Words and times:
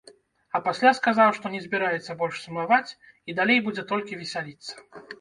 А 0.55 0.61
пасля 0.67 0.93
сказаў, 0.99 1.29
што 1.41 1.51
не 1.57 1.61
збіраецца 1.67 2.17
больш 2.23 2.35
сумаваць 2.49 2.83
і 2.91 3.31
далей 3.43 3.65
будзе 3.71 3.89
толькі 3.97 4.21
весяліцца. 4.27 4.73